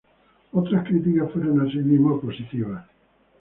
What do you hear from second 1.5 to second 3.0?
así mismo, positivas.